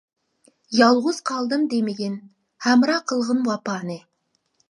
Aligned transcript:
يالغۇز 0.77 1.19
قالدىم 1.31 1.67
دېمىگىن، 1.75 2.17
ھەمراھ 2.67 3.05
قىلغىن 3.13 3.45
ۋاپانى. 3.51 4.01